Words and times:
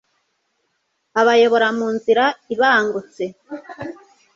abayobora 1.21 1.67
mu 1.77 1.87
nzira 1.95 2.25
ibangutse 2.53 3.23